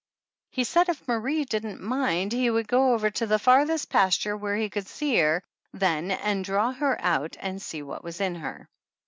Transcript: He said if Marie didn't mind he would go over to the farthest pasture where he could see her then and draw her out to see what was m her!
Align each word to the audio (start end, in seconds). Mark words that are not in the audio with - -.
He 0.49 0.63
said 0.63 0.89
if 0.89 1.07
Marie 1.07 1.45
didn't 1.45 1.79
mind 1.79 2.33
he 2.33 2.49
would 2.49 2.67
go 2.67 2.95
over 2.95 3.11
to 3.11 3.27
the 3.27 3.37
farthest 3.37 3.91
pasture 3.91 4.35
where 4.35 4.55
he 4.55 4.67
could 4.67 4.87
see 4.87 5.17
her 5.17 5.43
then 5.73 6.09
and 6.09 6.43
draw 6.43 6.71
her 6.71 6.99
out 6.99 7.33
to 7.33 7.59
see 7.59 7.83
what 7.83 8.03
was 8.03 8.19
m 8.19 8.33
her! 8.33 8.67